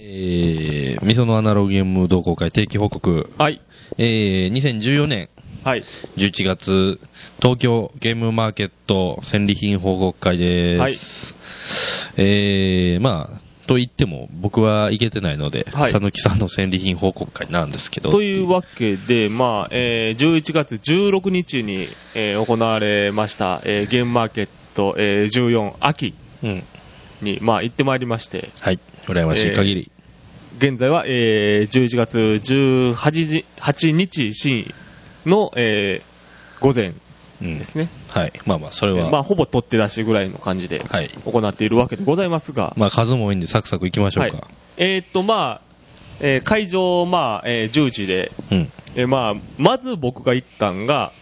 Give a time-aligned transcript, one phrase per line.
[0.00, 3.32] えー、みそのアナログゲーム同好会定期報告。
[3.36, 3.60] はい。
[3.96, 5.28] えー、2014年
[5.64, 5.82] はい。
[6.16, 7.00] 11月、
[7.42, 11.34] 東京ゲームマーケット戦利品報告会です。
[12.16, 18.12] えー、まあ、と言っても僕は行けてないので、はい佐野木さんの戦利品報告会なんですけど。
[18.12, 26.62] というわけで、まあ、えー、11月16日に、えー行われました、えーゲームマーケット、えー14秋うん。
[27.20, 28.78] に、まあ、行ってまいりまして、はい。
[29.12, 29.90] 羨ましい限り。
[30.58, 34.74] 現在は、えー11月18日8日深
[35.26, 36.08] の、えー
[36.60, 36.92] 午前
[37.40, 37.88] うんですね。
[38.08, 38.32] はい。
[38.44, 41.08] まあまあ、それは、まあ、ほぼ取って出しぐらいの感じではい。
[41.24, 44.36] 行っているわけでございますが、まあ数も多いんでサクサク行きましょうか。
[44.38, 44.44] はい
[44.78, 45.60] えーっと、まあ、
[46.20, 48.72] えー会場、まあ、えー10時で、うん。
[48.96, 51.12] えーまあ、まず僕が行ったんが、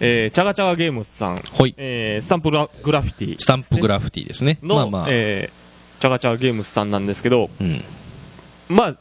[0.00, 1.74] えー、チャガチャガゲームズさん、ほい。
[1.78, 4.58] えースタンプグラフィティスタンプグラフィティですね。
[4.62, 5.65] の、まあまあ、えー
[6.00, 7.84] チャガチャガゲームズさんなんですけど、うん。
[8.68, 8.96] まあ、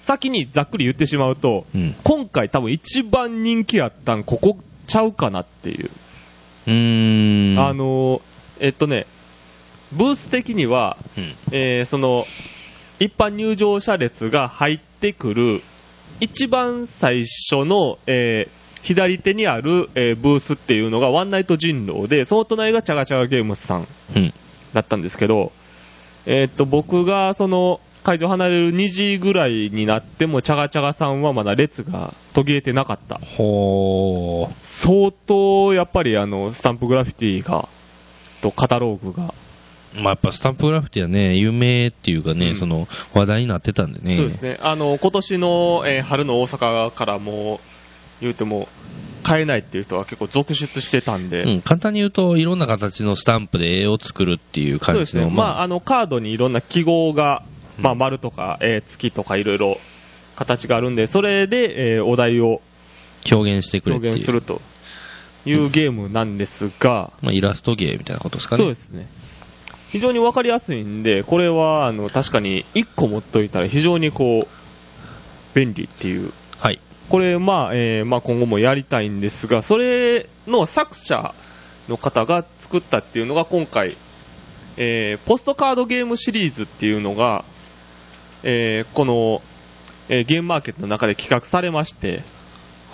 [0.00, 1.94] 先にざっくり言ってしまうと、うん。
[2.04, 4.56] 今回多分一番人気あったん、ここ
[4.86, 5.90] ちゃうかなっていう。
[6.66, 7.58] うーん。
[7.58, 8.20] あのー
[8.60, 9.06] えっとね、
[9.92, 11.34] ブース的には、うん。
[11.52, 12.24] えーその、
[12.98, 15.62] 一般入場者列が入ってくる、
[16.20, 24.32] 一番最初の、えー左手にある、えーブースっていうのがワンナイト人狼で、その隣がチャガチャガゲームズさんうん。
[24.72, 25.52] だったんですけど、
[26.26, 33.18] えーっと、僕がその、会場離れる2時ぐらいになっても、チャガチャガさんはまだ列が途切れてなかった。
[33.18, 34.54] ほー。
[34.62, 37.68] 相当、やっぱりあの、スタンプグラフィティが、
[38.40, 39.34] とカタログが、
[39.94, 44.16] まあやっぱスタンプグラフィティはね、有名っていうかね、うんその話題になってたんでね。
[44.16, 44.58] そうですね。
[44.62, 47.58] あの、今年の、えー春の大阪からもう、
[48.20, 48.68] 言うても、
[49.22, 55.30] 買えないっていう人は結構続出してたんで、うん、簡単に言うと、いろんな形のスタンプで絵を作るっていうそう感じの、ですね。
[55.30, 57.42] まあ、あの、カードにいろんな記号が、
[57.78, 59.78] まあ、うん丸とか、えー月とかいろいろ
[60.36, 62.60] 形があるんで、それで、えーお題を
[63.30, 63.96] 表現してくれ。
[63.96, 64.60] 表現すると
[65.44, 68.62] いうゲームなんですが、まあ、イラストゲーみたいなことですかね。
[68.62, 69.08] そうですね。
[69.90, 76.32] 非常にわかりやすいんで、これは、あの、確かに1個持っといたら非常にこう、便利っていうはい。
[77.08, 81.34] これ、まあ、えーまあ、今後もやりたいんですが、それの作者
[81.88, 83.96] の方が作ったっていうのが今回、
[84.76, 87.44] えーポストカードゲームシリーズっていうのが、
[88.42, 89.42] えーこの、
[90.08, 92.22] えーゲームマーケットの中で企画されまして、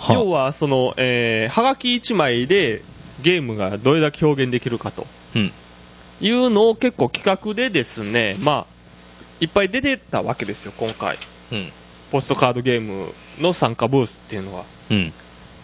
[0.09, 2.83] 要はは、その、えーはがき1枚で
[3.21, 5.05] ゲームがどれだけ表現できるかと
[5.35, 5.51] うん。
[6.21, 8.75] いうのを結構企画でですね、まあ、
[9.41, 11.17] いっぱい出てたわけですよ、今回。
[11.51, 11.71] うん。
[12.15, 13.11] ポストカードゲーム
[13.41, 14.63] の参加ブースっていうのは。
[14.89, 15.13] うん。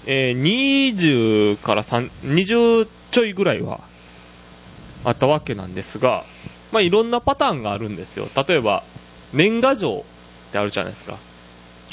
[0.06, 3.80] えー20から3 20ちょいぐらいは
[5.06, 6.26] あったわけなんですが、
[6.74, 8.28] まあ、いろんなパターンがあるんですよ。
[8.36, 8.84] 例えば、
[9.32, 10.04] 年賀状
[10.50, 11.18] ってあるじゃないですか。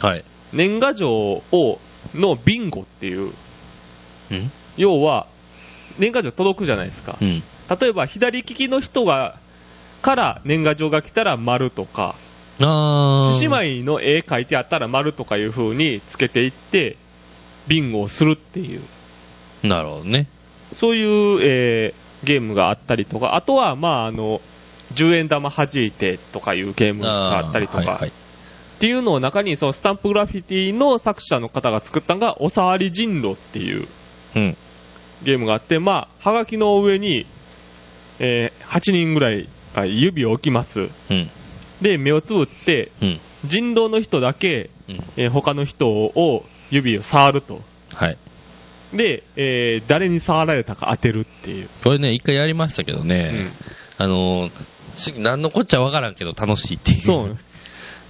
[0.00, 0.24] はい。
[0.52, 1.78] 年賀状を、
[2.16, 3.32] のビンゴっていう、
[4.32, 4.50] うん。
[4.76, 5.28] 要は、
[6.00, 7.25] 年賀状届くじゃないですかう。
[7.25, 7.44] ん。
[7.80, 9.38] 例えば、左利きの人が、
[10.02, 12.16] から年賀状が来たら丸とか、
[12.58, 16.96] 獅子舞の絵描いてあったら丸とかいう風につけていって、
[17.69, 18.80] ビンゴをするっていう。
[19.62, 20.28] なるほどね。
[20.72, 24.41] そういう、えーゲームがあったりとか、あとは、まあ、あの、
[24.94, 28.08] 10円玉弾いてとかいうゲームがあったりとか、ーはいはい。
[28.08, 28.12] っ
[28.80, 33.86] ていうのを中に、そのスタンプグラフィティの作者の方が作ったのが、おさわり人狼っていう
[34.34, 34.56] うん。
[35.22, 37.26] ゲームがあって、まあ、はがきの上に、
[38.19, 40.80] えー8人ぐらいが指を置きます。
[40.80, 41.30] うん。
[41.83, 43.21] で、目をつぶって、うん。
[43.44, 45.00] 人狼の人だけ、うん。
[45.16, 47.61] えー他の人を指を触ると。
[47.94, 48.19] はい。
[48.93, 51.69] で、えー誰に触られたか当てるっていう。
[51.84, 53.49] これね、一回やりましたけどね、
[53.97, 54.50] あのー、
[54.97, 57.03] し何のこっちゃわからんけど楽しいっていう。
[57.03, 57.37] そう。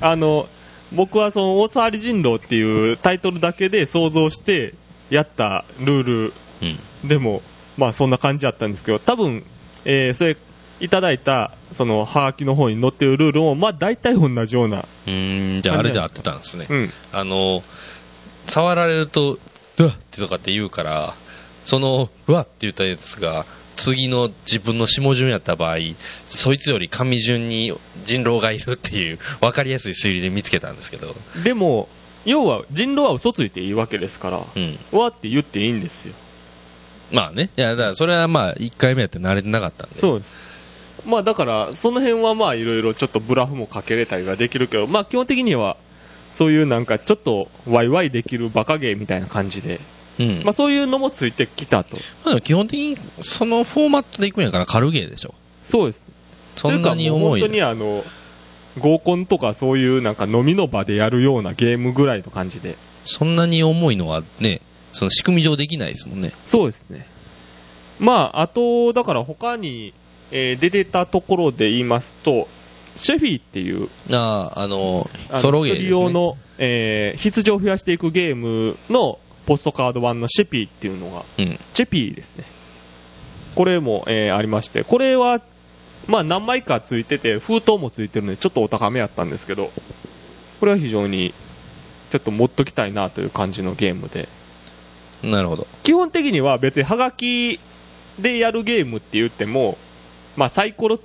[0.01, 0.49] あの、
[0.93, 4.75] 僕はその、大沢り人狼っていうタイトルだけで想像して
[5.11, 7.09] やったルールうん。
[7.09, 7.43] でも、
[7.77, 9.45] まあそんな感じだったんですけど、多分、
[9.85, 10.37] えーそれ、
[10.81, 14.79] いただいた、その、ハガキの方に載ってるルールも、まあ大体同じような。
[14.79, 16.67] うーん、じゃああれで合ってたんですね。
[16.69, 16.93] うん。
[17.13, 17.63] あの、
[18.47, 19.39] 触られると、
[19.79, 21.15] うわっってとかって言うから、
[21.65, 23.45] その、うわって言ったやつが、
[23.77, 25.77] 次の自分の下順やった場合、
[26.27, 27.73] そいつより上順に
[28.05, 31.15] 人狼がいるっていう、分かりやすい推理で見つけたんですけど、
[31.45, 31.89] でも、
[32.25, 34.79] 要は、人狼は嘘ついていいわけですから、うん。
[34.93, 36.15] うわって言っていいんですよ。
[37.13, 37.51] まあね。
[37.57, 40.01] いや、だからそれはまあ、1回目やって慣れてなかったんで。
[40.01, 40.48] そうです。
[41.07, 45.77] まあだから、その辺はまあいろいろちょっとブラフもかけれたりはできるけど、まあ基本的には、
[46.33, 49.81] そういうなんかちょっとワイワイできるバカゲーみたいな感じで、
[50.19, 50.43] うん。
[50.45, 51.97] まあそういうのもついてきたと。
[51.97, 55.35] まあでも基本的にそのフォーマットでいくんやから軽ゲーでしょ。
[55.65, 56.03] そうです。
[56.57, 57.41] そんなに重い。
[57.41, 58.05] 本当にあの、
[58.79, 62.77] 合コンとかそういうなんか飲みの場でやるようなゲームぐらいの感じで。
[63.05, 64.61] そんなに重いのはね、
[64.93, 66.33] その仕組み上できないですもんね。
[66.47, 67.07] そうですね。
[67.99, 69.93] まあ、あと、だから他に、
[70.31, 72.49] えー出てたところで言いますと、
[72.97, 75.09] シェフィーっていう、ああ、あの、
[75.41, 75.91] ソロゲーです、ね。
[75.91, 81.59] 用の、えー必要を増やしていくゲームのポストカード版のシェピーっていうのが、うん。
[81.75, 82.45] チェピーですね。
[83.55, 85.41] これも、えーありまして、これは、
[86.07, 89.71] まあ何枚かついてて、封筒もついてるので、ちょっとお高めやったんですけど、
[90.61, 91.35] これは非常に、
[92.11, 94.29] ちょっと持っときたいなという感じのゲームで、
[95.23, 95.67] なるほど。
[95.83, 97.61] 基本的には別にハガキ
[98.19, 99.77] でやるゲームって言っても、
[100.39, 101.01] まあサイコロ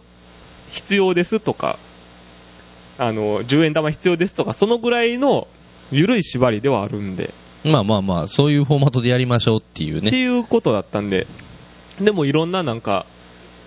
[0.69, 1.79] 必要ですとか、
[2.99, 5.47] あの、10円玉必要ですとか、そのぐらいの
[5.91, 7.33] 緩い縛りではあるんで、
[7.65, 10.17] まあまあまあ、そういうフォーマットでやりましょうっていうってね。
[10.17, 11.25] いうことだったんで、
[11.99, 13.07] でもいろんななんか、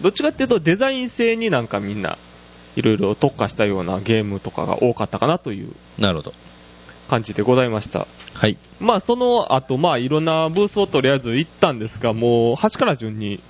[0.02, 2.16] どっちかっていうとデザイン性になんかみんな、
[2.76, 6.34] いろいろ特化したようなゲームとかが多かったかなというなるほど。
[7.08, 8.06] 感じでございました。
[8.34, 8.58] はい。
[8.80, 13.40] まあその後、まあいろんなブースをとりあえず行ったんですが、もう端から順に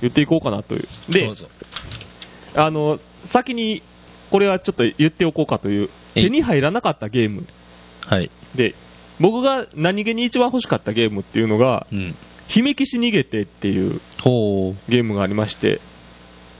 [0.00, 0.88] 言っていこうかなという。
[1.12, 1.28] で。
[2.56, 3.82] あの、先に
[4.30, 7.46] これはちょっと言っておこうかという、手に入らなかったゲーム
[8.00, 8.30] はい。
[8.54, 8.74] で、
[9.20, 12.14] 僕が何気に一番欲しかったゲームっていうのが、うん。
[12.48, 14.00] 姫騎士逃げてっていう。
[14.88, 15.80] ゲームがありまして、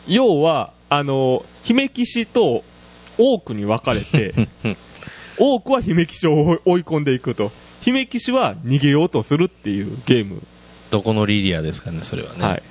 [0.06, 2.62] 要は、あの、姫騎士と
[3.18, 4.76] オークに分かれてう、んうん
[5.40, 10.40] オークは姫騎士を追い込んでいくと、姫騎士は逃げようとするっていうゲーム。
[10.92, 12.40] どこのリリアですかね、それはね。
[12.40, 12.62] はい。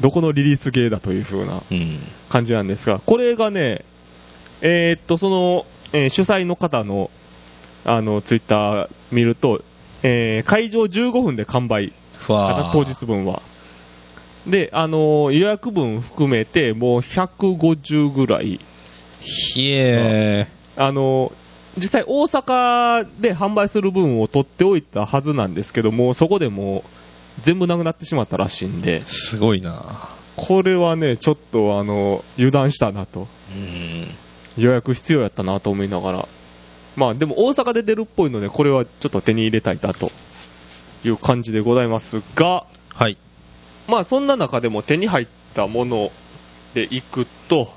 [0.00, 1.98] どこのリリースゲーだという風なうん。
[2.28, 3.84] 感じなんですが、これがね、
[4.62, 7.10] えーっと、その、えー主催の方の、
[7.84, 9.62] あの、ツイッター見ると、
[10.02, 11.92] えー会場15分で完売
[12.72, 13.40] 当日分は。
[14.46, 18.60] で、あのー予約分含めて、もう150ぐらい、
[19.20, 20.46] ひえ
[20.76, 21.46] あのー
[21.78, 26.95] 実際大阪で販売する分を取っておいたはずなんですけども、そこでもう
[27.42, 33.26] 全部なくなってしまったらしいんで、ー、すごいなこれはね、ちょっとあの、油断したなと。
[33.54, 34.08] うん。
[34.58, 36.28] 予約必要やったなと思いながら。
[36.94, 40.10] まあでも大阪で出るっぽいので、これはちょっと手に入れたいなと
[41.04, 43.18] いう感じでございますが、はい。
[43.86, 46.10] まあそんな中でも手に入ったもの
[46.74, 47.68] でいくと、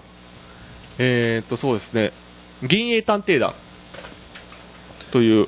[0.98, 2.12] えーと、そうですね、
[2.64, 3.54] 銀影探偵団
[5.12, 5.48] という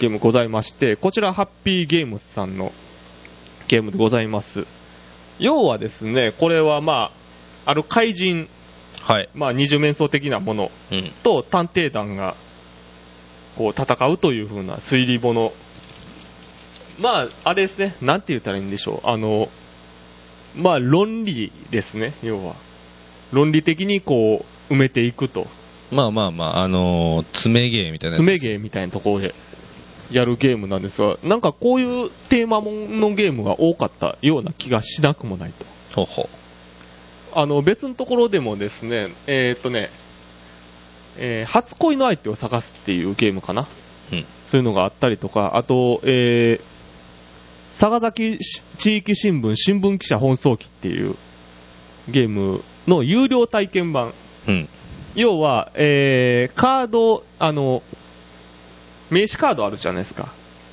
[0.00, 2.72] ゲームございまして、こちらハッピーゲームズさんの
[3.68, 4.66] ゲームでございます。
[5.38, 7.10] 要はですね、これはま
[7.66, 8.48] あ、ある怪人、
[9.00, 9.28] はい。
[9.34, 11.10] まあ二重面相的なものうん。
[11.22, 12.36] と探偵団が
[13.56, 15.52] こう戦うという風な推理物。
[17.00, 19.08] まあ、あれですね、なんて言ったらいいんでしょう。
[19.08, 19.48] あの、
[20.56, 22.54] まあ論理ですね、要は。
[23.32, 25.46] 論理的にこう埋めていくと。
[25.90, 28.24] まあまあまあ、あのー、爪芸みたいなやつ。
[28.24, 29.34] 詰めゲーみたいなところで
[30.10, 35.66] やるゲームなんですが、なんかこういうテーマもんのゲームが多かったような気がしなくもないと。
[35.94, 36.28] ほうほ
[37.34, 39.90] あの、別のところでもですね、えーっとね、
[41.16, 43.62] えー初恋の相手を探すっていうゲームかな。
[44.12, 44.16] う。
[44.16, 44.24] うん。
[44.46, 51.16] そういうのがあったりとか、あと、えー、佐賀崎し地域新聞新聞記者本草記っていう
[52.08, 54.12] ゲームの有料体験版。
[54.46, 54.68] うん。
[55.14, 57.82] 要は、えー、カード、あの、
[59.10, 60.32] 名刺カードあるじゃないですか。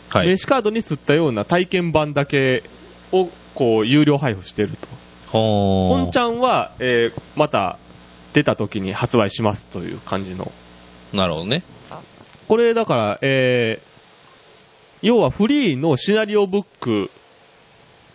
[0.09, 0.27] はい。
[0.27, 2.63] 名刺カードに吸ったような体験版だけ
[3.11, 4.87] を、こう、有料配布してると。
[5.31, 7.77] 本ちゃんは、えー、また
[8.33, 10.51] 出た時に発売しますという感じの。
[11.13, 11.63] なるほどね。
[12.47, 17.09] これだから、えー、要はフリーのシナリオブック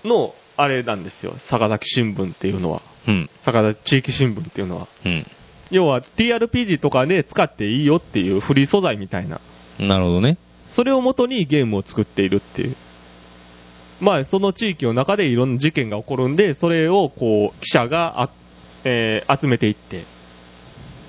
[0.05, 1.35] のあれなんですよ。
[1.39, 2.83] 坂崎新聞っていうのは。
[3.09, 3.31] うん。
[3.43, 4.87] 坂崎地域新聞っていうのは。
[5.05, 5.27] うん。
[5.71, 9.41] 要は TRPG とかで使っていいよっていうフリー素材みたいな。
[9.79, 10.39] なるほどね。
[10.69, 12.77] それをもとにゲームを作っているっていう。
[14.01, 18.31] まあ、その地域の中でいろんな事件が起こるんで、それをこう、記者があ、
[18.85, 20.05] えー集めていって、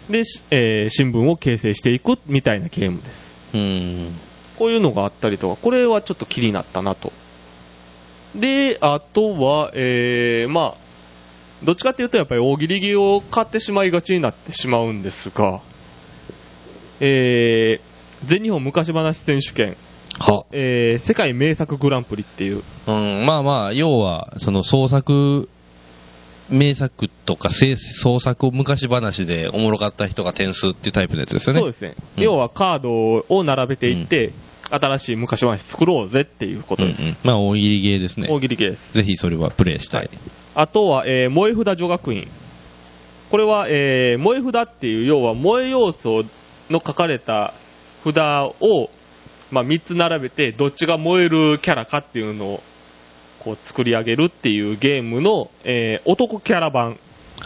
[0.09, 3.37] で、しえー新聞を形成していくみたいなゲームです。
[3.53, 4.13] うーん。
[4.57, 7.11] こういうのがあったりとか、これはちょっと気になったなと。
[8.35, 10.87] で、あとは、えー、まあ、
[11.63, 15.61] どっちかっていうとやっぱり大喜利ゲを買ってしまいがちになってしまうんですが、
[16.99, 17.86] えー、
[18.25, 19.75] 全日本昔話選手権、
[20.19, 20.45] は。
[20.51, 25.49] えー、世界名作グランプリっていう、うん、まあまあ、要は、その創作、
[26.49, 31.59] 名作とか制創作昔話でおもろかった人が点数っていうタイプのやつですよね。
[31.59, 34.31] そうですね、うん要はカードを並べていって、
[34.69, 37.01] 新しい昔話作ろうぜっていうことです。
[37.01, 38.27] うんうんまあ、大喜利ゲーですね。
[38.29, 38.93] 大喜利ゲーです。
[38.93, 40.09] ぜひそれはプレイしたい。
[40.55, 42.27] あとは、えー、萌え札女学院。
[43.29, 46.23] これは、えー燃え札っていう、要は燃え要素
[46.69, 47.53] の書かれた
[48.13, 48.17] 札
[48.61, 48.89] を、
[49.51, 52.63] まあ、3つ並べて、どっちが燃えるキャラかっていうのを、
[53.39, 56.97] こう作り上げるっていうゲームの、えー男キャラ版。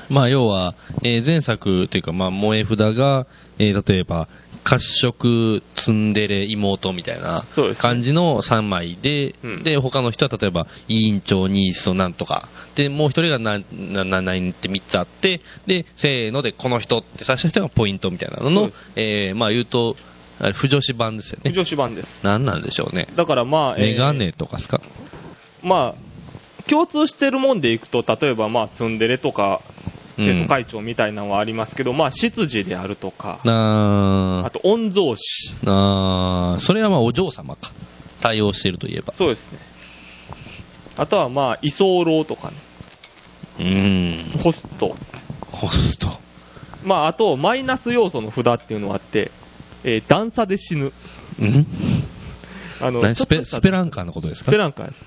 [0.10, 3.27] まあ、要は、えー前作というか、まあ、萌え札が、
[3.60, 4.27] えー例えば、
[4.63, 7.46] 褐色、ツンデレ、妹みたいな
[7.80, 12.48] 感じの3枚で、うんで、他の人は例えば、委員長、ニースト、なんとか。
[12.75, 19.96] で、もう一人がな、な、な、なって3つあって、で、せーので、この人って最初の人がポイントみたいなののえーまあ言うと、
[20.42, 21.52] あれ、不女子版ですよね。
[21.52, 22.26] 女子版です。
[22.26, 23.08] 何なんでしょうね。
[23.16, 24.82] だからまあ、えーメガネとかですか、
[25.62, 29.82] まあ、共通してるもんでいくと、例えばまあ、ツンデレとか、うん
[30.18, 35.56] 生徒会長みたいなのはありますけど、まあ、執事であるとか、なあと、御曹司。
[35.66, 37.72] あーそれはまあお嬢様か。
[38.20, 39.14] 対応しているといえば。
[39.14, 39.60] そうですね。
[40.98, 42.58] あとはまあ、居候とかね、
[43.60, 44.40] うーん。
[44.40, 44.96] ホスト。
[45.52, 46.10] ホスト。
[46.84, 49.32] まあ、あと、マイナス要素の札っていうのがあって、
[49.84, 50.86] えー段差で死ぬ。
[50.86, 50.94] ん？
[52.82, 53.16] あの何？
[53.16, 55.06] スペスペランカーのことですスかペランカーです。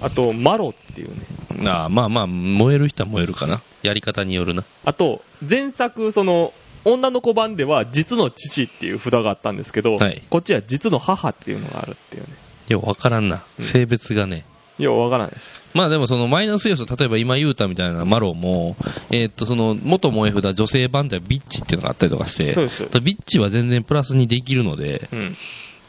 [0.00, 1.68] あと、マロっていうね。
[1.68, 3.62] ああまあまあ、燃える人は燃えるかな。
[3.82, 4.64] やり方によるな。
[4.84, 6.52] あと、前作、その、
[6.84, 12.28] 女の子版では実の父っていう札があったんですけど、はいこっちは実の母っていうのがあるっていうね。
[12.68, 13.42] ようわからんな。
[13.58, 14.44] うん性別がね。
[14.78, 15.62] ようわからないです。
[15.74, 18.76] まあでもそのマイナス要素、例えば今言うたみたいなマロも、
[19.10, 25.36] えーっとその元萌え札女性版ではビッチっていうのがあったりとかして、そうですビッチは全然プラスにできるので、うん。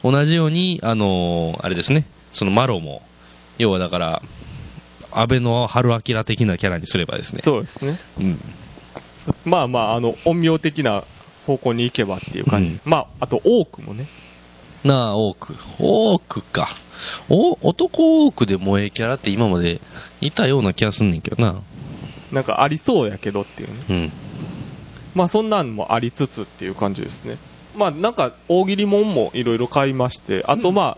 [0.04, 3.02] 同じように、あのーあれですね、そのマロも、
[3.58, 4.22] 要はだから、
[5.12, 8.00] 安倍の春明的なキャラにすればですね、そうですね。
[8.20, 8.40] うん。
[9.46, 11.04] まあまあ、あの、陰陽的な
[11.48, 12.82] 方向に行けばっていう感じです。
[12.86, 14.08] まあ、あと、多くもね。
[14.84, 15.56] なあ、多く。
[15.80, 16.76] 多くか。
[17.30, 19.82] お、男多くで萌えキャラって今まで
[20.22, 21.62] いたような気がすんねんけどな。
[22.32, 23.76] なんかありそうやけどっていうね。
[23.90, 24.12] うん。
[25.16, 27.38] まあそんなんもありつつっていう感じですね。
[27.78, 30.98] まあなんか大喜利もんもいろいろ買いまして、あとま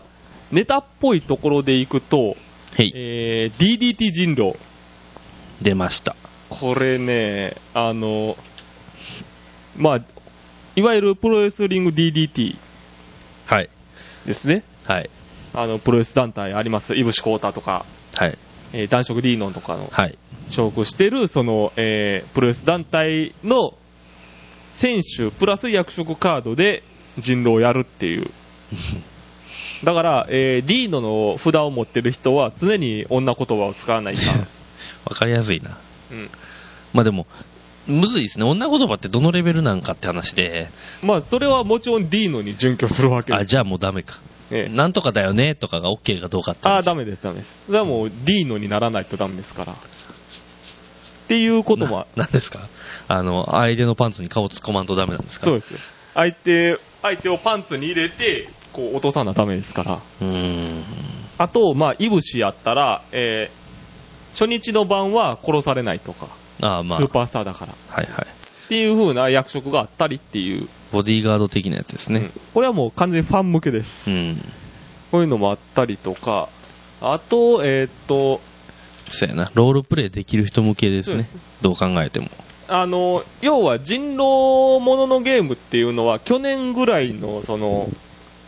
[0.50, 2.36] ネタっぽいところでいくと、
[2.78, 4.56] えー、DDT 人狼。
[5.60, 6.16] 出ました。
[6.48, 8.36] これね、あの、
[9.76, 10.00] まあ、
[10.76, 12.56] いわゆるプロレスリング DDT
[13.46, 13.68] はい。
[14.26, 14.62] ですね。
[14.84, 15.10] はい。
[15.54, 16.94] あの、プロレス団体あります。
[16.94, 18.38] イブシコータとか、はい。
[18.72, 20.18] えー、男色ディーノンとかのはい。
[20.50, 23.74] 所属してる、その、えー、プロレス団体の
[24.74, 26.82] 選手プラス役職カードで
[27.18, 28.30] 人狼をやるっていう。
[29.84, 34.38] だから、えー、ディーノの札を持ってる人は常に女言葉を使わないかん。
[35.04, 35.76] わかりやすいな。
[36.10, 36.30] うん。
[36.92, 37.26] まあでも、
[37.86, 38.44] むずいですね。
[38.44, 40.68] 女言葉ってどのレベルなんかって話で、
[41.02, 43.50] まあ、それはもちろんディーノに準拠するわけあ、です。
[43.50, 44.18] じゃあもうダメか。
[44.50, 46.74] ええなんとかだよねとかが OK かどうかって話。
[46.74, 47.54] ああ、ダメです、ダメです。
[47.66, 49.72] それはもうディーノにならないとダメですから。
[49.72, 49.76] っ
[51.28, 52.60] ていうことも、ななんですか？
[53.08, 55.46] あの、相手のパンツに顔突っ込まんとダメなんですか？
[55.46, 55.78] そうですよ。
[56.14, 59.94] 相手、相手をパンツに入れて、こう落とさなダメですから。
[59.94, 60.84] うーん。
[61.36, 63.58] あと、まあ、いぶしやったら、えー
[64.34, 66.28] 初日の晩は殺されないとか、
[66.60, 66.98] ああ、まあ。
[67.00, 67.72] スーパースターだから。
[67.88, 68.26] はいはい。
[68.68, 70.68] っていう風な役職があったりっていう。
[70.92, 72.30] ボディーガード的なやつですうんね。
[72.52, 74.10] これはもう完全にファン向けです。
[74.10, 74.36] うん。
[75.10, 76.50] こういうのもあったりとか、
[77.00, 78.42] あと、えーっと、
[79.08, 79.50] そうやな。
[79.54, 81.26] ロールプレイできる人向けですね。
[81.62, 82.28] どう考えても。
[82.68, 87.88] あの、要は人狼もののゲームっていうのは、去年ぐらいの、その、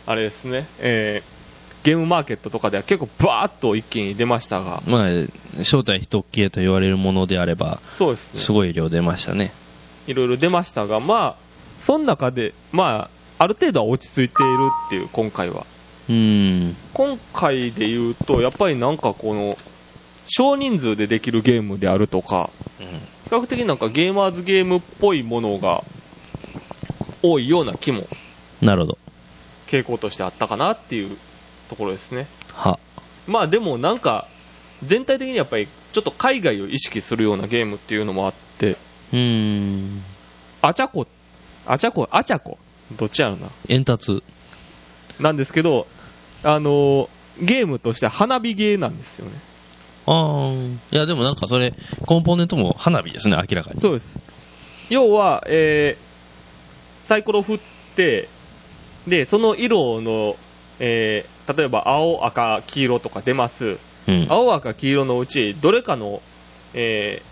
[0.05, 1.41] あれですね、えー
[1.83, 8.39] ゲームマーケットとかでは結構バーッと一気に出ましたが、まあ、正体一系と言われるものであれば、そうですね。
[8.39, 9.51] すごい量出ましたね。
[10.07, 11.35] いろいろ出ましたが、まあ、
[11.79, 15.65] その中で、まあ、ある程度は落ち着いているっていう、今回は。
[16.09, 16.75] うーん。
[16.93, 19.57] 今回で言うと、やっぱりなんかこの、
[20.27, 22.87] 少人数でできるゲームであるとか、うん
[23.31, 25.85] 比較的なんかゲーマーズゲームっぽいものが
[27.23, 28.05] 多いような気も、
[28.61, 28.97] なるほど。
[29.67, 31.17] 傾向としてあったかなっていう
[31.69, 32.27] ところですね。
[32.51, 32.77] は。
[33.27, 34.27] まあでもなんか、
[34.83, 38.75] 全体的にやっぱりちょっと海外を意識するようなゲームっていうのもあって、
[39.13, 40.03] うーん。
[40.61, 41.07] あちゃこ、
[41.65, 42.57] あちゃこ、あちゃこ、
[42.97, 43.49] どっちやろな。
[43.69, 44.23] 円達。
[45.19, 45.87] なんですけど、
[46.43, 49.31] あのーゲームとしては花火ゲーなんですよね。
[50.05, 50.73] あー。
[50.73, 51.73] いや、でもなんかそれ、
[52.05, 53.79] コンポーネントも花火ですね、明らかに。
[53.79, 54.19] そうです。
[54.89, 57.59] 要は、えー、サイコロ振っ
[57.95, 58.27] て、
[59.07, 60.35] で、その色の、
[60.79, 63.77] えー、例えば青、赤、黄色とか出ます。
[64.07, 64.27] うん。
[64.29, 66.21] 青、赤、黄色のうち、どれかの、
[66.73, 67.30] えー、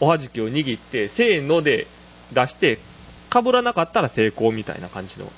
[0.00, 1.86] おはじきを握って、せーので
[2.32, 2.78] 出して、
[3.32, 5.30] 被らなかったら成功みたいな感じの。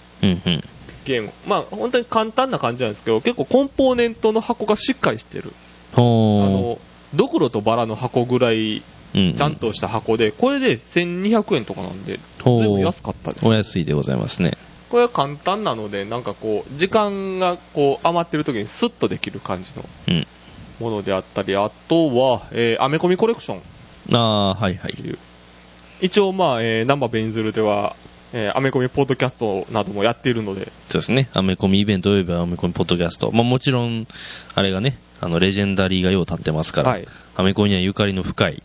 [1.04, 1.32] ゲーム。
[1.46, 5.52] まあ、本当に簡単な感じなんですけど、結構コンポーネントの箱がしっかりしてる。
[5.94, 6.00] あ。
[6.00, 6.78] の、
[7.14, 8.82] ドクロとバラの箱ぐらい
[9.14, 9.34] うん。
[9.34, 13.52] ちゃんとした箱で、これで1200円とかなんで、でも安かったですお。
[13.52, 14.52] 安いでございますね。
[14.88, 20.26] これは簡単なので、なんかこう、時間がこう余ってる時にスッとできる感じのうん。
[20.80, 23.60] ものであったり、あとは、えーアメコミコレクションっ
[24.10, 25.18] ああ、はいはい。
[26.00, 27.96] 一応まあ、えー、ナンバーベンズルでは、
[28.32, 31.28] えーアメコミポッドキャストなどもやっているので、そうですね。
[31.34, 33.30] アメコミイベントおよびアメコミポッドキャスト。
[33.30, 34.06] まあもちろん、
[34.54, 37.06] あれがね、あの、レジェンダリーがよう立ってますから、はい。
[37.36, 38.62] アメコミにはゆかりの深い、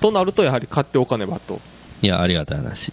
[0.00, 1.60] となると、やはり買っておかねばと。
[2.02, 2.92] いや、ありがたい話。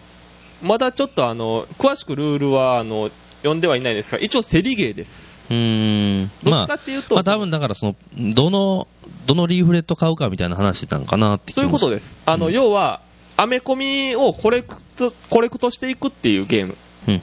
[0.61, 5.30] まだちょっとあの、詳しくルールは、あの、読んではいないんですが、一応競りゲーです。
[5.51, 6.31] うーん。
[6.43, 7.95] どっまあ、ちかっていうと、まあ多分だからその、
[8.33, 8.87] どの、
[9.27, 12.17] どのリーフレット買うかみたいな話なんかなって気そういうことでです。
[12.25, 13.01] あの、うん要は、
[13.37, 16.77] アメコミをコレクト、コレクトしていくっていうゲーム。
[17.07, 17.17] うんう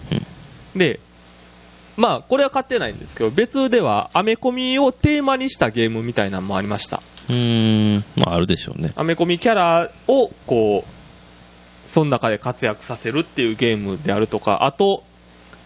[0.77, 0.79] ん。
[0.79, 1.01] で、
[1.97, 7.03] まあ、これは買ってないんですけど、別では、アメコミをテーマにしたゲームみたいなのもありました。
[7.29, 8.05] うーん。
[8.17, 8.93] まああるでしょうね。
[8.95, 15.05] アメコミキャラを、こう、その中で活躍させるっていうゲームであるとか、あと、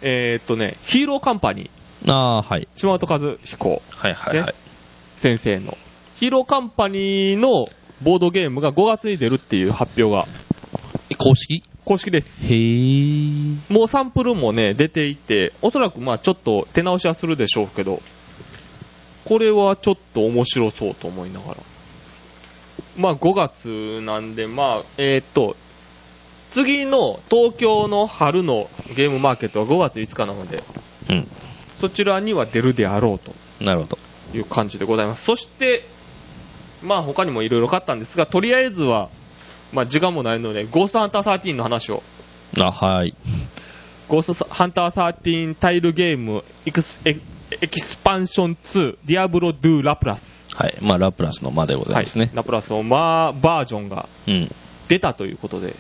[0.00, 1.70] えーっとね、ヒーローカンパニー、
[2.08, 2.68] ああ、はい。
[2.74, 4.54] 島本和彦はいはいはい。
[5.16, 5.76] 先生の、
[6.16, 7.66] ヒーローカンパニーの
[8.02, 10.26] ボードゲームが5月に出るっていう発表が
[11.10, 11.62] え公式？
[11.84, 12.46] 公式です。
[12.46, 13.72] へー。
[13.72, 18.00] もうサンプルもね、出ていて、おそらくまあちょっと手直しはするでしょうけど、
[19.24, 21.56] これはちょっと面白そうと思いながら。
[22.96, 25.56] まあ5月なんで、まあ、えーっと、
[26.50, 30.62] 次の東京の春のゲームマーケットは5月5日なので、
[31.10, 31.28] うん。
[31.82, 33.98] そちらには出るであろうとなるほど。
[34.32, 35.24] いう感じでございます。
[35.24, 35.82] そして、
[36.80, 39.08] まあ他にもいろいろ買ったんですが、とりあえずは、
[39.72, 42.04] まあ時間もないので、ゴーストハンター13の話を
[42.56, 43.16] あ、はい。
[44.08, 47.18] ゴーストハンター13タイルゲームエクスエ
[47.60, 50.46] エキスパンション2ディアブロ・ドゥ・ラプラス。
[50.54, 50.76] はい。
[50.80, 52.30] まあ、ラプラスの間でございますね。
[52.32, 54.48] ラプラスのまあバージョンがうん。
[54.86, 55.74] 出たということで、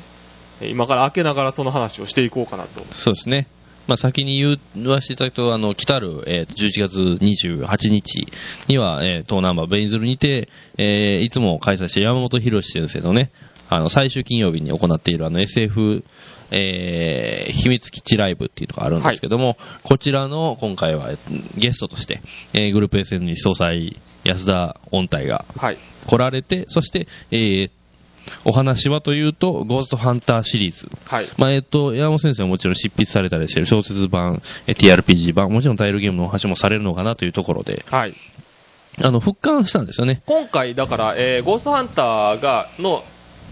[0.60, 2.82] え今から開けながらその話をしていこうかなと。
[2.92, 3.46] そうですね。
[3.86, 4.58] まあ、先に言
[4.88, 8.26] わせていただくと、あの、来たる、えーと11月28日
[8.68, 13.30] には、えー、東南波ベイズルにて、えーいつも開催して山本博先生のね、
[13.68, 16.04] あの、最終金曜日に行っているあの SF、
[16.50, 22.20] えー秘密基地ライブっていうのがあるんですけども、こちらの今回はえーゲストとして、
[22.54, 25.78] えーグループ SN に総裁安田音体がはい。
[26.06, 27.81] 来られて、そして、えー
[28.44, 30.88] お話はというと、ゴーストハンターシリーズ。
[31.06, 31.28] はい。
[31.38, 38.14] まあ、えっと、山本先生はもちろん執筆されたりしている小説版、え TRPG 版、もちろんタイルゲームのお話もされるのかなというところで、はい。
[39.00, 40.22] あの、復刊したんですよね。
[40.26, 43.04] 今回、だから、えーゴーストハンターが、の、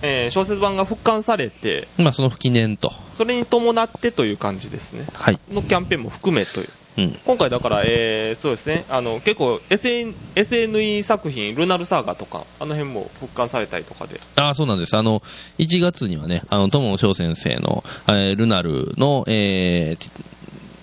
[0.02, 2.92] えー小説版が復刊されて、まあ、その記念と。
[3.16, 5.04] それに伴ってという感じですね。
[5.14, 5.38] はい。
[5.50, 6.68] のキャンペーンも含めという。
[6.98, 7.18] うん。
[7.24, 14.96] 今回だから、えーそうですね、あの、結構 SN、SNE 作品、ルナルサーガとか、あの辺も復刊されたりとかで、ああ、そうなんです。
[14.96, 15.22] あの、
[15.58, 20.10] 1月にはね、あの、友野翔先生の、えールナルの、えー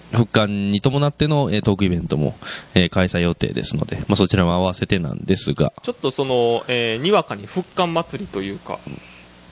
[0.10, 2.38] 復刊に伴っての、えートークイベントも、
[2.76, 8.80] えー開催予定ですので、まあ、そちらも合わせてなんですが、ちょっとその、えーにわかに復刊祭りというか、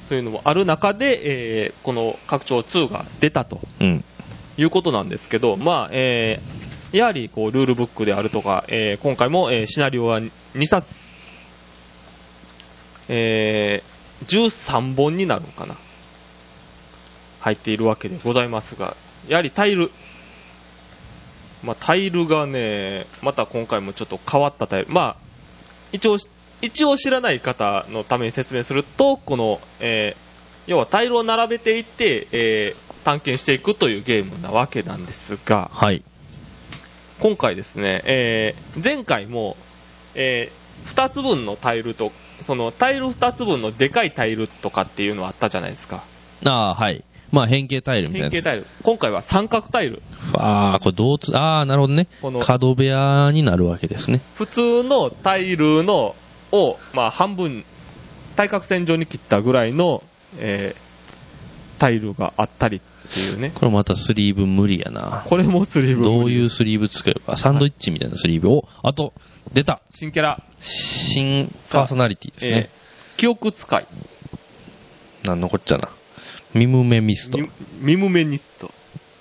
[0.07, 4.03] そういうのもある中で、えーこの拡張2が出たとうん。
[4.57, 6.65] いうことなんですけど、まあ、えー
[6.95, 10.31] やはりこうルールブックであるとか、えー今回も、えーシナリオは2
[10.65, 10.95] 冊、
[13.09, 13.95] えー
[14.27, 15.75] 13本になるのかな
[17.41, 18.95] 入っているわけでございますが、
[19.27, 19.91] やはりタイル、
[21.63, 25.15] まあ、タイルがね、また今回もちょっと変わったタイル、まあ、
[25.91, 26.17] 一応、
[26.61, 30.25] 一応知らない方のために説明すると、この、えー
[30.67, 36.03] 要はタイルを並べていって、えー探検していくというゲームなわけなんですが、はい。
[37.19, 39.55] 今回ですね、えー前回も、
[40.15, 40.51] え
[40.87, 46.03] 2つ分のタイルと、そのタイル2つ分のでかいタイルとかっていうのはあったじゃないですか。
[46.43, 47.05] ああ、はい。
[47.31, 48.29] まあ、変形タイルみたいな。
[48.29, 48.65] 変形タイル。
[48.81, 50.01] 今回は三角タイル。
[50.33, 52.39] ああ、これどうつ、ああ、なるほどねこの。
[52.39, 54.19] 角部屋になるわけですね。
[54.35, 56.15] 普通のタイルの、
[56.51, 57.63] を、まあ半分、
[58.35, 60.01] 対角線上に切ったぐらいの、
[60.39, 60.85] えー
[61.77, 63.51] タイルがあったりっていうね。
[63.53, 65.23] これまたスリーブ無理やな。
[65.25, 66.03] これもスリーブ。
[66.03, 69.13] どういうスリーブ作れば、サンドイッチみたいなスリーブを、あと、
[69.53, 72.69] 出た新キャラ、新パーソナリティですえね。
[73.15, 73.85] ー記憶使い。
[75.23, 75.89] なんのこっちゃな。
[76.53, 77.37] ミムメミスト。
[77.37, 77.49] ミ
[77.81, 78.71] ミムメニスト。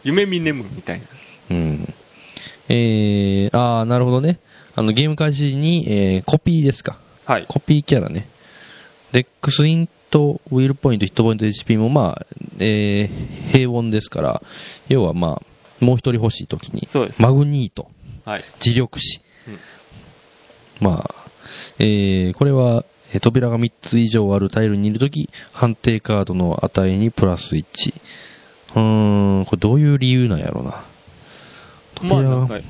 [0.03, 1.07] 夢見眠みたいな。
[1.51, 1.95] うん。
[2.69, 4.39] えー、あー、なるほどね。
[4.75, 6.99] あの、ゲーム開始に、えー、コピーですか。
[7.25, 7.47] はい。
[7.49, 8.29] コピーキャラね。
[9.13, 12.27] デックスイント、ウィルポイント、ヒットポイント、HP もまあ、
[12.61, 14.43] えー、平凡ですから、
[14.89, 17.91] 要はまあ、もう一人欲しいときに、そうですマグニート、
[18.25, 18.45] はい。
[18.61, 19.21] 磁力士。
[19.49, 19.59] うん
[20.81, 21.15] まあ、
[21.79, 27.95] えー、これは、えー扉が3つ以上あるタイルにいるとき、判定カードの値にプラス1。
[28.75, 30.85] うーん、これどういう理由なんやろうな。
[31.95, 32.61] 扉まあなんか、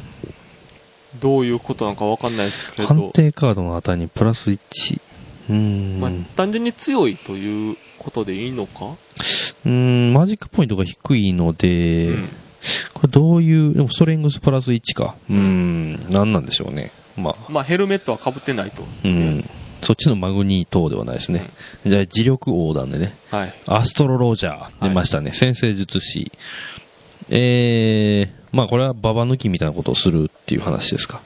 [1.18, 5.00] どういうことなのかわかんないですけ判ど、定カードの値にプラス1。
[5.48, 6.00] うーん。
[6.00, 8.96] まあ、単純に強いということでいいのか？
[9.64, 12.28] うーん、マジックポイントが低いので、うん
[12.94, 15.16] これどういう、でもストレングスプラス1か。
[15.28, 16.92] うーん、何なんでしょうね。
[17.14, 18.84] まあ、まあ、ヘルメットは被ってないと。
[19.04, 19.42] うん。
[19.82, 21.44] そっちのマグニートではないですね。
[21.84, 23.12] じゃあ、磁力王なんでね。
[23.30, 23.54] はい。
[23.66, 25.32] アストロロジャー出ましたね。
[25.32, 26.32] 先生術師。
[27.28, 31.20] えー、まあこれはババ抜きみたいなことをするっていう話ですか。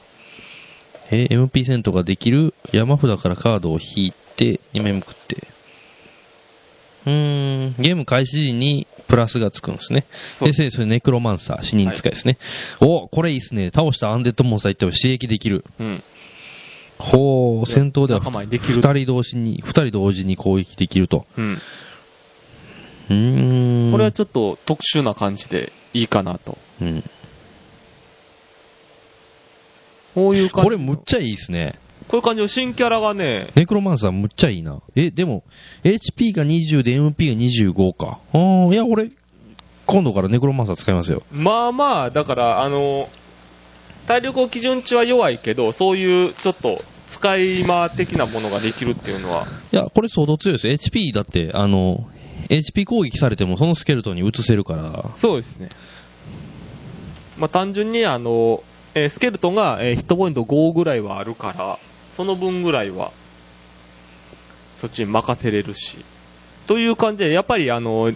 [1.11, 5.47] えー MP セントができる山札からカードを引いて、2枚めくって。
[7.05, 10.05] うーん、ゲーム開始時にプラスがつくんですね。
[10.41, 12.37] で、それネクロマンサー、死人使いですね。
[12.81, 13.71] おこれいいですね。
[13.73, 15.65] 倒したアンデッドモンスター行っても刺激できる。
[15.79, 16.03] うん。
[16.99, 21.25] ほう、戦闘では仲間にできる二人同時に、二人同時に攻撃できると。
[21.37, 21.61] うん。
[23.09, 23.91] うーん。
[23.91, 26.57] これはちょっと特殊な感じでいいかなと。
[26.81, 27.03] うん。
[30.15, 30.65] こういう感じ。
[30.65, 31.75] これむっちゃいいですね。
[32.07, 34.81] こういう感じの新キャラがね、ネクロマンサーむっちゃいいな。
[34.95, 35.43] え、でも、
[35.83, 38.19] HP が20で MP が25か。
[38.33, 39.11] あーいや、俺、
[39.85, 41.23] 今度からネクロマンサー使いますよ。
[41.31, 43.09] まあまあ、だから、あの、
[44.07, 50.89] 体力基準値は弱いけど、そういうちょっと使い魔的なものができるっていうのは、いや、これ相当強いです。
[50.89, 52.07] HP だって、あの、
[52.49, 55.11] HP 攻撃されてもそのスケルトンに移せるから。
[55.17, 55.69] そうですね。
[57.37, 58.63] まあ単純にあの、
[58.95, 61.79] えースケルトンが、えーヒットポイント5ぐらいはあるから、
[62.15, 63.11] その分ぐらいは、
[64.77, 65.97] そっちに任せれるし。
[66.67, 68.11] という感じで、やっぱりあの、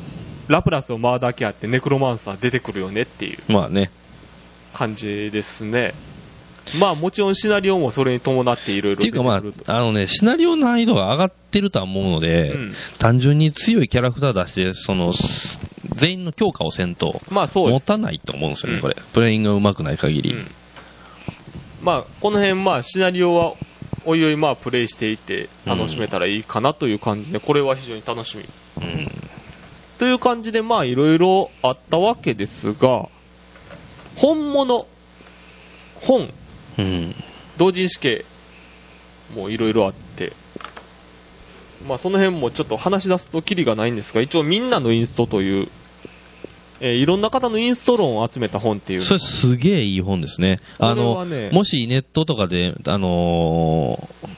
[0.48, 3.90] ラプラスを回るだけあってネクロマンサー出てくるよねっていうまあね。
[4.74, 5.94] 感じですね。
[6.80, 15.60] まあもちろんシナリオもそれに伴っていろいろっていうかまあ、あのね、シナリオ難易度が上がってるとは思うので、うん単純に強いキャラクター出して、その、す
[15.96, 17.72] 全員の強化をせんと、まあそう。
[17.72, 18.96] 持たないと思うんですよね、うんこれ。
[19.14, 20.32] プレイングが上手くない限り。
[20.32, 20.48] うん
[21.84, 23.56] まあこの辺まあシナリオは
[24.06, 28.46] おいおいまあプレイしていて楽しめたらいいかなという感じで、これは非常に楽しみ。
[28.82, 29.12] うん
[30.00, 33.08] という感じでまあいろいろあったわけですが、
[34.18, 34.88] 本物、
[36.02, 36.30] 本、
[36.78, 37.16] うん。
[37.58, 38.26] 同人誌系
[39.36, 40.34] もいろいろあって、
[41.88, 45.68] まあその辺もちょっと話し出すとキリがないんですが、一応みんなのインストという、
[46.80, 49.02] えーいろんな方のインスト論を集めた本っていう。
[49.02, 50.60] それすげえいい本ですね。
[50.80, 54.30] あの、もしネットとかで、あのー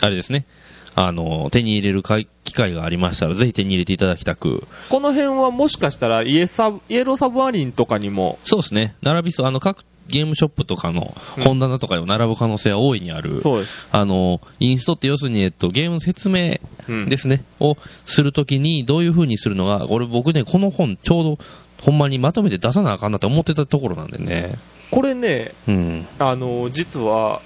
[0.00, 0.46] あれですね、
[0.94, 2.02] あのー手に入れる
[2.44, 4.66] 機会がありましたら、ぜひ手に入れていただきたく。
[4.90, 13.40] この辺はもしかしたらイエサブイエローサブマリンとかにも、そうですね、並びそう、あの、各ゲームショップとかのうん本棚とかにも並ぶ可能性は大いにある。
[13.40, 13.88] そうです。
[13.90, 21.38] あの、インストって要するに、えっと、ゲームの説明うんですね、をするときに、どういう風にするのが、これ僕ね、この本、ちょうど、
[21.82, 24.54] ほんまにまとめて出さなあかんなと思ってたところなんでね。
[24.90, 26.06] これね、うん。
[26.18, 27.40] あの、実は、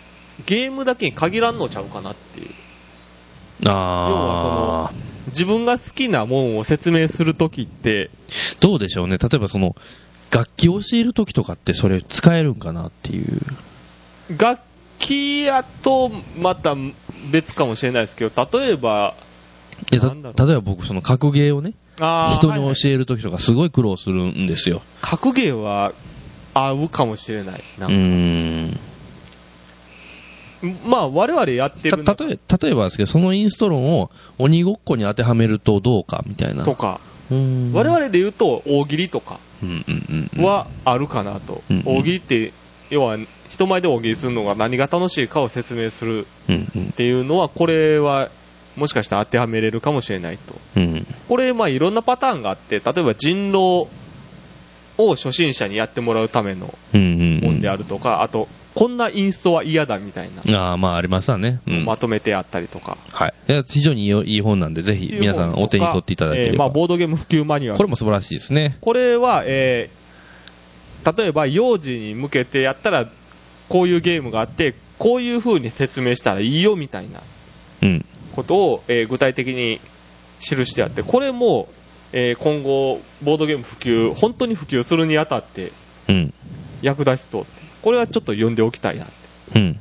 [0.47, 2.51] ゲームだけに限らんのちゃうかなっていう。
[3.63, 5.09] 要はあー。
[5.29, 8.11] 自分が好きなもんを説明するときって、
[8.61, 9.19] どうでしょうね。
[9.19, 9.75] 例えばその、
[10.31, 13.41] 楽器を教えるときとかってそれ使えるんかなっていう。
[14.37, 14.61] 楽
[14.99, 16.75] 器やとまた
[17.31, 19.15] 別かもしれないですけど、例えば、
[19.93, 24.83] いや例えば僕その格ゲーをね、人はいはいに教えるときとかすごい苦労するんですよ。
[25.01, 25.93] 格ゲーは
[26.55, 27.63] 合うかもしれない。
[27.79, 28.79] なん。
[30.85, 36.65] まあ、我々やってる例え例えばですけど、そのインスト論を鬼ごっこに当てはめるとどうかみたいな。
[36.65, 39.39] とか、我々で言うと大喜利とか
[40.39, 41.63] はあるかなと。
[41.71, 41.83] うんうん。
[41.99, 42.53] 大喜利って、
[42.91, 48.31] 要は人前で大喜利するのが何が楽しいかを説明するっていうのは、これは
[48.77, 50.55] もしかしたら当てはめれるかもしれないと。
[50.77, 51.07] うん。
[51.29, 53.89] これ、まあいろんなパターンがあって、例えば人狼
[54.97, 61.61] を初心者にやってもらうためのうんであるとか、あと、こんなインストは嫌だみたいな、ああ、まあありますわね。
[61.67, 61.85] うん。
[61.85, 62.97] まとめてあったりとか。
[63.11, 63.35] はい。
[63.49, 66.53] いや非常にいい本なんで、ぜひ皆さんお手に取っていただければ。
[66.53, 67.77] えーまあ、ボードゲーム普及マニュアル。
[67.79, 68.79] これも素晴らしいですね。
[68.81, 69.99] これは、えー
[71.17, 73.09] 例えば幼児に向けてやったら、
[73.69, 77.21] こういうゲームがあって、こういう風に説明したらいいよみたいな
[77.83, 78.05] うん。
[78.35, 79.81] ことを、えー具体的に
[80.41, 81.69] 記してあって、これも、
[82.13, 85.73] えー今後、ボードゲーム普及、本当に普及するにあたって
[86.09, 86.35] うん。
[86.83, 87.68] 役立ちそうって。
[87.89, 89.09] これはちょっと読んでおきたいなっ
[89.57, 89.81] うん。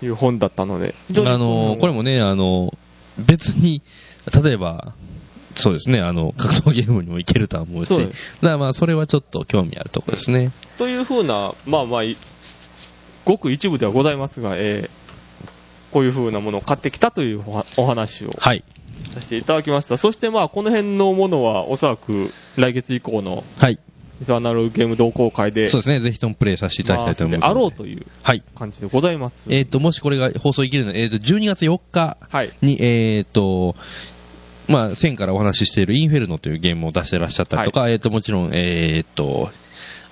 [0.00, 0.94] ていう本だったので。
[1.10, 3.82] あのーこれもね、あのー別に、
[4.42, 4.94] 例えば、
[5.54, 10.50] そうですね、あの、格闘ゲームにもいけるとは思うし、うでからまあ、それはちょっと興味あるところですね。
[10.78, 12.16] というふうな、まあまあ、い
[13.26, 14.90] ごく一部ではございますが、えー
[15.92, 17.44] こういう風なものを買ってきたという
[17.76, 18.64] お話をはい。
[19.12, 19.98] させていただきました。
[19.98, 23.78] そしてまあ、この辺のものはおそらく来月以降のはい。
[24.22, 25.98] ミスアナログゲーム同好会で、そうですね。
[25.98, 27.50] ぜひともプレイさせていただきたいと思います。
[27.50, 28.44] あろうというはい。
[28.54, 29.52] 感じでございます。
[29.52, 32.52] えっ、と、もしこれが放送いけるのは、えっ、と、12月4日はい。
[32.62, 33.74] に、えっ、と、
[34.68, 39.50] まあ、線からお話ししているインフェルノというゲームを出してらっしゃったりとか、えっ、と、もちろん、えっ、と、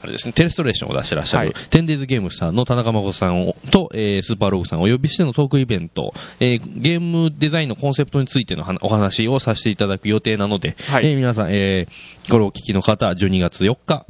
[0.02, 1.54] あれですね、テレストレーションを出してらっしゃる、はい。
[1.70, 11.06] テンデイズゲームスさんの田中誠さんをと、えースーパーログさんをお呼びしてのトークイベント、えーゲームデザインのコンセプトについての話お話をさせていただく予定なので、はい。
[11.06, 14.06] えー皆さん、えーこれをお聞きの方、12月4日、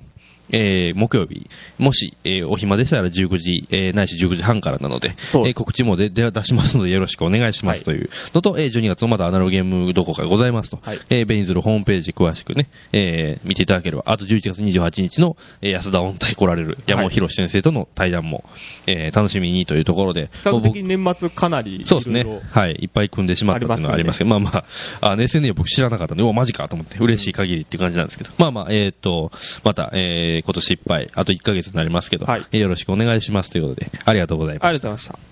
[0.53, 11.01] えー木曜日、もし、えーお暇でしたら19時、えーないし19時半からなので、そうえー告知もでで出しますのでよろしくお願いしますというのと、えー12月もまだアナログゲームどこかございますと、はい。
[11.11, 18.45] えーベニズルホームページ詳しくね、えー見ていただければ、あと11月28日の、えー安田音体来られる山尾博先生との対談も、
[18.87, 22.25] えー楽しみにというところで、比較僕的年末かなり、そうですね。
[22.51, 22.73] はい。
[22.81, 24.65] いっぱい組んでしまったっていうのはありますけど、まあま
[25.01, 29.31] あ、あの SNE は僕知らなかったんで、おマジかと思って、嬉しい限りっていう感じなんですけど、まあまあ、えっ、と、
[29.65, 34.64] また、えー、今年いっぱい、あと1ヶ月になりますけど、はいえーよろしくお願いしますということで、ありがとうございます。
[34.66, 35.30] ありがとうございました。